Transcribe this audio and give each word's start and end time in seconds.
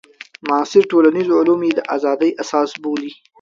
معاصر 0.47 0.83
ټولنیز 0.91 1.27
علوم 1.37 1.59
یې 1.67 1.71
د 1.75 1.79
ازادۍ 1.95 2.31
اساس 2.43 2.69
بولي. 2.81 3.11